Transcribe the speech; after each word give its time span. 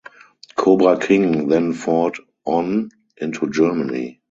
Cobra 0.55 0.97
King 0.97 1.47
then 1.47 1.73
fought 1.73 2.17
on 2.45 2.89
into 3.17 3.47
Germany. 3.51 4.19